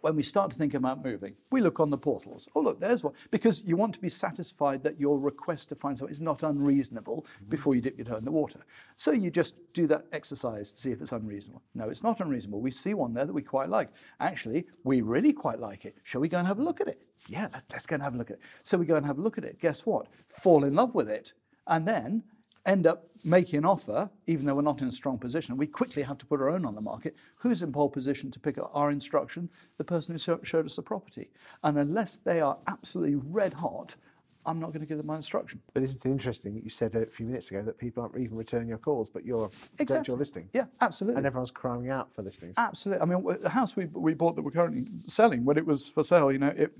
when 0.00 0.14
we 0.14 0.22
start 0.22 0.50
to 0.52 0.56
think 0.56 0.74
about 0.74 1.04
moving, 1.04 1.34
we 1.50 1.60
look 1.60 1.80
on 1.80 1.90
the 1.90 1.98
portals. 1.98 2.48
Oh, 2.54 2.60
look, 2.60 2.78
there's 2.78 3.02
one. 3.02 3.14
Because 3.30 3.64
you 3.64 3.76
want 3.76 3.92
to 3.94 4.00
be 4.00 4.08
satisfied 4.08 4.82
that 4.84 5.00
your 5.00 5.18
request 5.18 5.68
to 5.70 5.74
find 5.74 5.98
something 5.98 6.12
is 6.12 6.20
not 6.20 6.42
unreasonable 6.42 7.26
mm-hmm. 7.26 7.50
before 7.50 7.74
you 7.74 7.80
dip 7.80 7.98
your 7.98 8.06
toe 8.06 8.16
in 8.16 8.24
the 8.24 8.30
water. 8.30 8.60
So 8.94 9.10
you 9.10 9.30
just 9.30 9.56
do 9.72 9.86
that 9.88 10.06
exercise 10.12 10.70
to 10.72 10.78
see 10.78 10.92
if 10.92 11.00
it's 11.00 11.12
unreasonable. 11.12 11.62
No, 11.74 11.88
it's 11.88 12.04
not 12.04 12.20
unreasonable. 12.20 12.60
We 12.60 12.70
see 12.70 12.94
one 12.94 13.14
there 13.14 13.24
that 13.24 13.32
we 13.32 13.42
quite 13.42 13.68
like. 13.68 13.88
Actually, 14.20 14.66
we 14.84 15.00
really 15.00 15.32
quite 15.32 15.58
like 15.58 15.84
it. 15.84 15.96
Shall 16.04 16.20
we 16.20 16.28
go 16.28 16.38
and 16.38 16.46
have 16.46 16.58
a 16.58 16.64
look 16.64 16.80
at 16.80 16.88
it? 16.88 17.02
Yeah, 17.28 17.48
let's 17.72 17.86
go 17.86 17.94
and 17.94 18.02
have 18.02 18.14
a 18.14 18.18
look 18.18 18.30
at 18.30 18.36
it. 18.36 18.42
So 18.62 18.78
we 18.78 18.86
go 18.86 18.94
and 18.96 19.04
have 19.04 19.18
a 19.18 19.22
look 19.22 19.38
at 19.38 19.44
it. 19.44 19.58
Guess 19.60 19.84
what? 19.84 20.06
Fall 20.28 20.64
in 20.64 20.74
love 20.74 20.94
with 20.94 21.08
it. 21.08 21.32
And 21.66 21.86
then 21.86 22.22
end 22.66 22.86
up 22.86 23.06
making 23.24 23.58
an 23.58 23.64
offer, 23.64 24.10
even 24.26 24.46
though 24.46 24.54
we're 24.54 24.62
not 24.62 24.80
in 24.80 24.88
a 24.88 24.92
strong 24.92 25.18
position. 25.18 25.56
We 25.56 25.66
quickly 25.66 26.02
have 26.02 26.18
to 26.18 26.26
put 26.26 26.40
our 26.40 26.48
own 26.50 26.64
on 26.64 26.74
the 26.74 26.80
market. 26.80 27.16
Who's 27.36 27.62
in 27.62 27.72
pole 27.72 27.88
position 27.88 28.30
to 28.30 28.40
pick 28.40 28.58
up 28.58 28.70
our 28.74 28.90
instruction? 28.90 29.48
The 29.78 29.84
person 29.84 30.14
who 30.14 30.38
showed 30.42 30.66
us 30.66 30.76
the 30.76 30.82
property. 30.82 31.30
And 31.64 31.78
unless 31.78 32.18
they 32.18 32.40
are 32.40 32.58
absolutely 32.66 33.16
red 33.16 33.52
hot, 33.52 33.96
I'm 34.44 34.60
not 34.60 34.68
going 34.68 34.80
to 34.80 34.86
give 34.86 34.98
them 34.98 35.06
my 35.06 35.16
instruction. 35.16 35.60
But 35.74 35.82
isn't 35.82 36.06
it 36.06 36.08
interesting 36.08 36.54
that 36.54 36.62
you 36.62 36.70
said 36.70 36.94
a 36.94 37.06
few 37.06 37.26
minutes 37.26 37.50
ago 37.50 37.62
that 37.62 37.78
people 37.78 38.04
aren't 38.04 38.16
even 38.16 38.36
returning 38.36 38.68
your 38.68 38.78
calls, 38.78 39.08
but 39.08 39.24
you're 39.24 39.50
exactly. 39.80 40.12
your 40.12 40.18
listing? 40.18 40.48
Yeah, 40.52 40.66
absolutely. 40.80 41.18
And 41.18 41.26
everyone's 41.26 41.50
crying 41.50 41.90
out 41.90 42.14
for 42.14 42.22
listings. 42.22 42.54
Absolutely. 42.56 43.02
I 43.02 43.06
mean, 43.06 43.38
the 43.40 43.48
house 43.48 43.74
we, 43.74 43.86
we 43.86 44.14
bought 44.14 44.36
that 44.36 44.42
we're 44.42 44.52
currently 44.52 44.86
selling, 45.08 45.44
when 45.44 45.58
it 45.58 45.66
was 45.66 45.88
for 45.88 46.04
sale, 46.04 46.30
you 46.30 46.38
know, 46.38 46.54
it, 46.56 46.72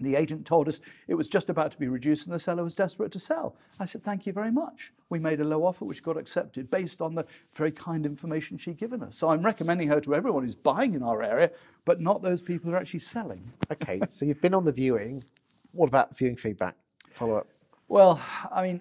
the 0.00 0.16
agent 0.16 0.46
told 0.46 0.68
us 0.68 0.80
it 1.08 1.14
was 1.14 1.28
just 1.28 1.50
about 1.50 1.70
to 1.72 1.78
be 1.78 1.88
reduced 1.88 2.26
and 2.26 2.34
the 2.34 2.38
seller 2.38 2.64
was 2.64 2.74
desperate 2.74 3.12
to 3.12 3.18
sell. 3.18 3.56
I 3.78 3.84
said, 3.84 4.02
Thank 4.02 4.26
you 4.26 4.32
very 4.32 4.50
much. 4.50 4.92
We 5.08 5.18
made 5.18 5.40
a 5.40 5.44
low 5.44 5.64
offer 5.64 5.84
which 5.84 6.02
got 6.02 6.16
accepted 6.16 6.70
based 6.70 7.00
on 7.00 7.14
the 7.14 7.26
very 7.54 7.70
kind 7.70 8.06
information 8.06 8.58
she'd 8.58 8.78
given 8.78 9.02
us. 9.02 9.16
So 9.16 9.28
I'm 9.28 9.42
recommending 9.42 9.88
her 9.88 10.00
to 10.00 10.14
everyone 10.14 10.44
who's 10.44 10.54
buying 10.54 10.94
in 10.94 11.02
our 11.02 11.22
area, 11.22 11.50
but 11.84 12.00
not 12.00 12.22
those 12.22 12.40
people 12.40 12.70
who 12.70 12.76
are 12.76 12.80
actually 12.80 13.00
selling. 13.00 13.50
okay, 13.70 14.00
so 14.10 14.24
you've 14.24 14.40
been 14.40 14.54
on 14.54 14.64
the 14.64 14.72
viewing. 14.72 15.22
What 15.72 15.88
about 15.88 16.16
viewing 16.16 16.36
feedback? 16.36 16.74
Follow 17.14 17.36
up. 17.36 17.46
Well, 17.88 18.20
I 18.50 18.62
mean, 18.62 18.80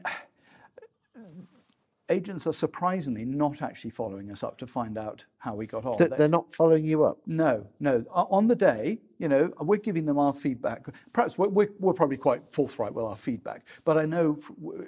agents 2.09 2.47
are 2.47 2.53
surprisingly 2.53 3.23
not 3.23 3.61
actually 3.61 3.91
following 3.91 4.31
us 4.31 4.43
up 4.43 4.57
to 4.57 4.67
find 4.67 4.97
out 4.97 5.23
how 5.37 5.53
we 5.55 5.65
got 5.65 5.85
on. 5.85 5.97
Th- 5.97 6.09
they're 6.11 6.27
not 6.27 6.53
following 6.53 6.83
you 6.83 7.03
up. 7.03 7.19
No, 7.25 7.65
no. 7.79 8.03
On 8.11 8.47
the 8.47 8.55
day, 8.55 8.99
you 9.19 9.27
know, 9.27 9.51
we're 9.61 9.77
giving 9.77 10.05
them 10.05 10.17
our 10.17 10.33
feedback. 10.33 10.85
Perhaps 11.13 11.37
we're, 11.37 11.49
we're, 11.49 11.69
we're, 11.79 11.93
probably 11.93 12.17
quite 12.17 12.49
forthright 12.49 12.93
with 12.93 13.05
our 13.05 13.15
feedback, 13.15 13.65
but 13.85 13.97
I 13.97 14.05
know, 14.05 14.37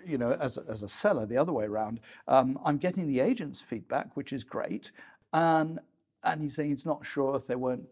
you 0.05 0.17
know, 0.17 0.33
as, 0.33 0.57
as 0.57 0.83
a 0.83 0.89
seller, 0.89 1.25
the 1.25 1.37
other 1.37 1.53
way 1.53 1.65
around, 1.65 1.99
um, 2.27 2.59
I'm 2.65 2.77
getting 2.77 3.07
the 3.07 3.19
agent's 3.19 3.61
feedback, 3.61 4.15
which 4.15 4.33
is 4.33 4.43
great. 4.43 4.91
And, 5.33 5.79
and 6.23 6.41
he's 6.41 6.55
saying 6.55 6.69
he's 6.69 6.85
not 6.85 7.05
sure 7.05 7.35
if 7.35 7.47
they 7.47 7.55
weren't 7.55 7.87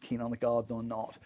keen 0.00 0.20
on 0.20 0.30
the 0.30 0.36
garden 0.36 0.76
or 0.76 0.82
not. 0.82 1.18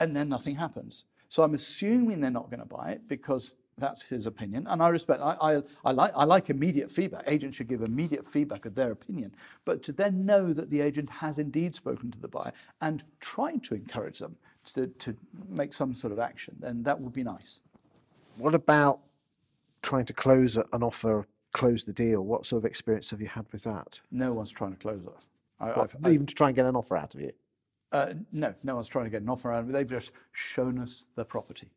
And 0.00 0.14
then 0.14 0.28
nothing 0.28 0.54
happens. 0.54 1.06
So 1.28 1.42
I'm 1.42 1.54
assuming 1.54 2.20
they're 2.20 2.30
not 2.30 2.50
going 2.50 2.60
to 2.60 2.66
buy 2.66 2.90
it 2.90 3.08
because 3.08 3.56
that's 3.78 4.02
his 4.02 4.26
opinion, 4.26 4.66
and 4.68 4.82
I 4.82 4.88
respect. 4.88 5.20
I, 5.20 5.36
I, 5.40 5.62
I, 5.84 5.92
like 5.92 6.12
I 6.14 6.24
like 6.24 6.48
immediate 6.50 6.90
feedback. 6.90 7.24
Agents 7.26 7.56
should 7.56 7.68
give 7.68 7.82
immediate 7.82 8.24
feedback 8.24 8.64
of 8.64 8.74
their 8.74 8.92
opinion, 8.92 9.34
but 9.64 9.82
to 9.84 9.92
then 9.92 10.24
know 10.24 10.52
that 10.52 10.70
the 10.70 10.80
agent 10.80 11.10
has 11.10 11.38
indeed 11.38 11.74
spoken 11.74 12.10
to 12.10 12.18
the 12.18 12.28
buyer 12.28 12.52
and 12.80 13.04
tried 13.20 13.62
to 13.64 13.74
encourage 13.74 14.18
them 14.18 14.36
to, 14.74 14.86
to 14.86 15.14
make 15.48 15.74
some 15.74 15.94
sort 15.94 16.12
of 16.12 16.18
action, 16.18 16.56
then 16.58 16.82
that 16.82 16.98
would 16.98 17.12
be 17.12 17.22
nice. 17.22 17.60
What 18.38 18.54
about 18.54 19.00
trying 19.82 20.06
to 20.06 20.12
close 20.12 20.56
an 20.56 20.82
offer, 20.82 21.26
close 21.52 21.84
the 21.84 21.92
deal? 21.92 22.22
What 22.22 22.46
sort 22.46 22.62
of 22.62 22.66
experience 22.66 23.10
have 23.10 23.20
you 23.20 23.28
had 23.28 23.46
with 23.52 23.62
that? 23.64 24.00
No 24.10 24.32
one's 24.32 24.50
trying 24.50 24.72
to 24.72 24.78
close 24.78 25.02
it. 25.04 25.12
I, 25.60 25.86
even 26.10 26.26
to 26.26 26.34
try 26.34 26.48
and 26.48 26.56
get 26.56 26.66
an 26.66 26.76
offer 26.76 26.96
out 26.96 27.14
of 27.14 27.20
you? 27.20 27.32
Uh, 27.92 28.14
no, 28.32 28.54
no 28.62 28.74
one's 28.74 28.88
trying 28.88 29.04
to 29.04 29.10
get 29.10 29.22
an 29.22 29.28
offer 29.28 29.52
out 29.52 29.60
of. 29.60 29.72
They've 29.72 29.88
just 29.88 30.12
shown 30.32 30.78
us 30.78 31.04
the 31.14 31.24
property. 31.24 31.70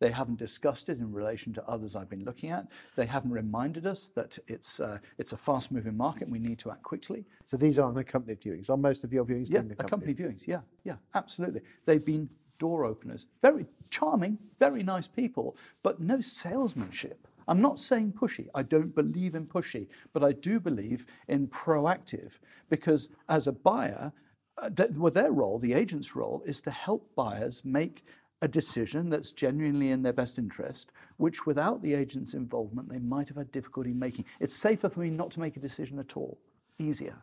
They 0.00 0.10
haven't 0.10 0.38
discussed 0.38 0.88
it 0.88 0.98
in 0.98 1.12
relation 1.12 1.52
to 1.54 1.64
others 1.68 1.96
I've 1.96 2.08
been 2.08 2.24
looking 2.24 2.50
at. 2.50 2.66
They 2.96 3.06
haven't 3.06 3.30
reminded 3.30 3.86
us 3.86 4.08
that 4.08 4.38
it's, 4.48 4.80
uh, 4.80 4.98
it's 5.18 5.32
a 5.32 5.36
fast 5.36 5.70
moving 5.72 5.96
market 5.96 6.24
and 6.24 6.32
we 6.32 6.38
need 6.38 6.58
to 6.60 6.70
act 6.70 6.82
quickly. 6.82 7.24
So 7.46 7.56
these 7.56 7.78
are 7.78 7.88
unaccompanied 7.88 8.40
viewings. 8.40 8.70
Are 8.70 8.76
most 8.76 9.04
of 9.04 9.12
your 9.12 9.24
viewings 9.24 9.48
yeah, 9.48 9.60
accompanied? 9.60 9.80
accompanied 9.80 10.18
viewings? 10.18 10.46
Yeah, 10.46 10.60
yeah, 10.84 10.96
absolutely. 11.14 11.62
They've 11.86 12.04
been 12.04 12.28
door 12.58 12.84
openers. 12.84 13.26
Very 13.42 13.66
charming, 13.90 14.38
very 14.58 14.82
nice 14.82 15.06
people, 15.06 15.56
but 15.82 16.00
no 16.00 16.20
salesmanship. 16.20 17.26
I'm 17.46 17.60
not 17.60 17.78
saying 17.78 18.12
pushy. 18.12 18.48
I 18.54 18.62
don't 18.62 18.94
believe 18.94 19.34
in 19.34 19.46
pushy, 19.46 19.88
but 20.12 20.24
I 20.24 20.32
do 20.32 20.58
believe 20.58 21.06
in 21.28 21.46
proactive 21.48 22.38
because 22.70 23.10
as 23.28 23.46
a 23.46 23.52
buyer, 23.52 24.12
uh, 24.58 24.70
th- 24.70 24.90
well, 24.92 25.12
their 25.12 25.32
role, 25.32 25.58
the 25.58 25.74
agent's 25.74 26.16
role, 26.16 26.42
is 26.46 26.60
to 26.62 26.70
help 26.70 27.08
buyers 27.14 27.64
make 27.64 28.04
a 28.44 28.48
decision 28.48 29.08
that's 29.08 29.32
genuinely 29.32 29.90
in 29.90 30.02
their 30.02 30.12
best 30.12 30.38
interest, 30.38 30.92
which 31.16 31.46
without 31.46 31.80
the 31.80 31.94
agent's 31.94 32.34
involvement, 32.34 32.90
they 32.90 32.98
might 32.98 33.26
have 33.26 33.38
had 33.38 33.50
difficulty 33.50 33.94
making. 33.94 34.26
It's 34.38 34.54
safer 34.54 34.90
for 34.90 35.00
me 35.00 35.08
not 35.08 35.30
to 35.32 35.40
make 35.40 35.56
a 35.56 35.60
decision 35.60 35.98
at 35.98 36.14
all, 36.14 36.38
easier. 36.78 37.16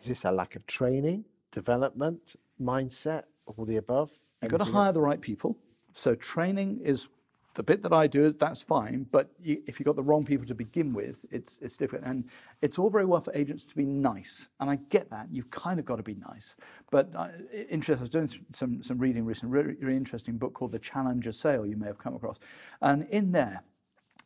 Is 0.00 0.06
this 0.06 0.24
a 0.24 0.30
lack 0.30 0.54
of 0.54 0.64
training, 0.68 1.24
development, 1.50 2.36
mindset, 2.62 3.24
all 3.46 3.64
the 3.64 3.78
above? 3.78 4.12
You've 4.40 4.52
got 4.52 4.58
to 4.58 4.64
hire 4.64 4.92
the 4.92 5.00
right 5.00 5.20
people. 5.20 5.58
So 5.92 6.14
training 6.14 6.80
is 6.84 7.08
the 7.56 7.62
bit 7.62 7.82
that 7.82 7.92
I 7.92 8.06
do 8.06 8.24
is 8.24 8.34
that's 8.34 8.62
fine, 8.62 9.06
but 9.10 9.30
you, 9.42 9.62
if 9.66 9.80
you've 9.80 9.86
got 9.86 9.96
the 9.96 10.02
wrong 10.02 10.24
people 10.24 10.46
to 10.46 10.54
begin 10.54 10.92
with, 10.92 11.24
it's 11.30 11.58
it's 11.60 11.76
different. 11.76 12.04
And 12.04 12.24
it's 12.62 12.78
all 12.78 12.90
very 12.90 13.06
well 13.06 13.20
for 13.20 13.34
agents 13.34 13.64
to 13.64 13.74
be 13.74 13.84
nice, 13.84 14.48
and 14.60 14.70
I 14.70 14.76
get 14.90 15.10
that. 15.10 15.26
You've 15.32 15.50
kind 15.50 15.80
of 15.80 15.86
got 15.86 15.96
to 15.96 16.02
be 16.02 16.14
nice. 16.14 16.56
But 16.90 17.10
uh, 17.16 17.28
interesting, 17.70 17.98
I 17.98 18.00
was 18.02 18.10
doing 18.10 18.30
some 18.52 18.82
some 18.82 18.98
reading 18.98 19.24
recently, 19.24 19.58
really, 19.58 19.74
really 19.80 19.96
interesting 19.96 20.36
book 20.36 20.52
called 20.54 20.72
The 20.72 20.78
Challenger 20.78 21.32
Sale. 21.32 21.66
You 21.66 21.76
may 21.76 21.86
have 21.86 21.98
come 21.98 22.14
across, 22.14 22.38
and 22.82 23.04
in 23.08 23.32
there. 23.32 23.62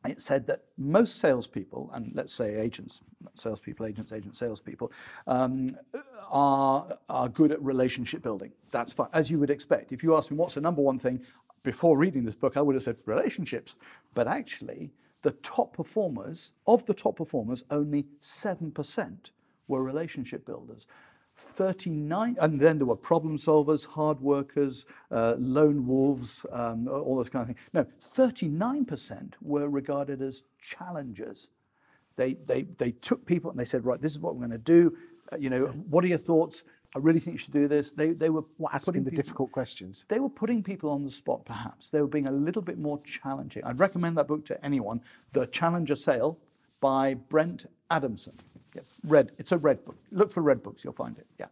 It 0.09 0.23
said 0.23 0.47
that 0.47 0.65
most 0.79 1.19
salespeople, 1.19 1.91
and 1.93 2.11
let's 2.15 2.33
say 2.33 2.55
agents, 2.55 3.03
salespeople, 3.35 3.85
agents, 3.85 4.13
agent 4.13 4.35
salespeople, 4.35 4.91
um, 5.27 5.77
are, 6.31 6.97
are 7.11 7.29
good 7.29 7.53
at 7.53 7.63
relationship 7.63 8.23
building. 8.23 8.51
That's 8.71 8.95
fine, 8.95 9.09
as 9.13 9.31
you 9.31 9.39
would 9.41 9.51
expect. 9.51 9.93
If 9.93 10.03
you 10.03 10.17
ask 10.17 10.31
me 10.31 10.39
what's 10.39 10.55
the 10.55 10.63
number 10.63 10.81
one 10.81 10.99
thing 10.99 11.21
before 11.63 11.99
reading 11.99 12.25
this 12.25 12.35
book, 12.35 12.57
I 12.57 12.63
would 12.63 12.75
have 12.75 12.83
said 12.83 12.97
relationships. 13.07 13.77
But 14.15 14.29
actually, 14.29 14.93
the 15.23 15.33
top 15.33 15.75
performers, 15.75 16.53
of 16.67 16.87
the 16.87 16.95
top 16.95 17.17
performers, 17.17 17.65
only 17.71 18.07
7% 18.21 19.17
were 19.69 19.83
relationship 19.83 20.47
builders. 20.47 20.87
39, 21.37 22.37
and 22.41 22.61
then 22.61 22.79
there 22.79 22.87
were 22.87 22.97
problem 22.97 23.37
solvers, 23.37 23.87
hard 23.87 24.21
workers, 24.21 24.85
uh, 25.11 25.35
lone 25.39 25.87
wolves, 25.87 26.45
um, 26.53 26.87
all 26.89 27.17
those 27.17 27.31
kind 27.31 27.43
of 27.43 27.47
things. 27.49 27.69
No, 27.73 27.87
39% 28.15 29.35
were 29.41 29.69
regarded 29.69 30.21
as 30.21 30.45
challengers. 30.61 31.49
They, 32.17 32.35
they, 32.35 32.63
they 32.63 32.93
took 32.93 33.25
people 33.25 33.51
and 33.51 33.59
they 33.59 33.65
said, 33.65 33.85
right, 33.87 34.01
this 34.01 34.13
is 34.13 34.21
what 34.21 34.35
we're 34.35 34.47
going 34.47 34.51
to 34.51 34.59
do. 34.59 34.97
Uh, 35.33 35.37
you 35.39 35.49
know, 35.49 35.67
what 35.89 36.05
are 36.05 36.09
your 36.09 36.19
thoughts? 36.19 36.65
I 36.95 36.99
really 36.99 37.21
think 37.21 37.35
you 37.35 37.39
should 37.39 37.53
do 37.53 37.69
this. 37.69 37.93
They, 37.93 38.11
they 38.11 38.31
were 38.31 38.43
what, 38.57 38.75
asking 38.75 39.05
the 39.05 39.11
people, 39.11 39.23
difficult 39.23 39.53
questions. 39.53 40.05
They 40.09 40.19
were 40.19 40.29
putting 40.29 40.63
people 40.63 40.91
on 40.91 41.05
the 41.05 41.11
spot, 41.11 41.45
perhaps. 41.45 41.91
They 41.91 42.01
were 42.01 42.09
being 42.09 42.27
a 42.27 42.33
little 42.33 42.63
bit 42.63 42.79
more 42.79 43.01
challenging. 43.05 43.63
I'd 43.65 43.79
recommend 43.79 44.19
that 44.19 44.27
book 44.27 44.45
to 44.47 44.65
anyone, 44.65 45.01
The 45.33 45.47
Challenger 45.47 45.95
Sale 45.95 46.37
by 46.81 47.15
Brent 47.15 47.67
Adamson. 47.91 48.35
Yeah, 48.75 48.83
red. 49.05 49.31
It's 49.39 49.53
a 49.53 49.59
red 49.59 49.85
book. 49.85 49.97
Look 50.11 50.33
for 50.33 50.43
red 50.43 50.63
books, 50.63 50.83
you'll 50.83 50.93
find 50.93 51.17
it. 51.19 51.27
Yeah. 51.39 51.47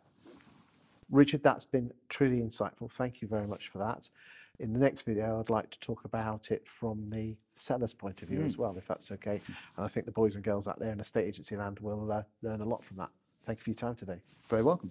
Richard, 1.10 1.42
that's 1.42 1.64
been 1.64 1.92
truly 2.08 2.40
insightful. 2.40 2.90
Thank 2.90 3.22
you 3.22 3.28
very 3.28 3.46
much 3.46 3.68
for 3.68 3.78
that. 3.78 4.08
In 4.58 4.72
the 4.72 4.78
next 4.80 5.02
video, 5.02 5.38
I'd 5.38 5.50
like 5.50 5.70
to 5.70 5.78
talk 5.78 6.04
about 6.04 6.50
it 6.50 6.66
from 6.66 7.08
the 7.10 7.36
seller's 7.54 7.94
point 7.94 8.22
of 8.22 8.28
view 8.28 8.40
mm. 8.40 8.46
as 8.46 8.58
well, 8.58 8.74
if 8.76 8.88
that's 8.88 9.12
okay. 9.12 9.40
And 9.76 9.86
I 9.86 9.88
think 9.88 10.04
the 10.04 10.12
boys 10.12 10.34
and 10.34 10.42
girls 10.42 10.66
out 10.66 10.80
there 10.80 10.90
in 10.90 10.98
estate 10.98 11.26
agency 11.26 11.54
land 11.54 11.78
will 11.78 12.10
uh, 12.10 12.22
learn 12.42 12.60
a 12.60 12.64
lot 12.64 12.84
from 12.84 12.96
that. 12.96 13.10
Thank 13.46 13.60
you 13.60 13.62
for 13.62 13.70
your 13.70 13.76
time 13.76 13.94
today. 13.94 14.18
Very 14.48 14.62
welcome. 14.62 14.90